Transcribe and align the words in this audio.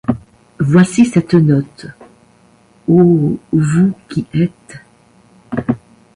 Voici 0.59 1.05
cette 1.05 1.35
note: 1.35 1.85
«Ô 2.87 3.37
vous 3.53 3.93
qui 4.09 4.25
êtes! 4.33 4.79